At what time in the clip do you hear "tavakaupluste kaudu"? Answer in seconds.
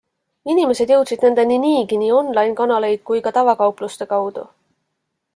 3.35-4.47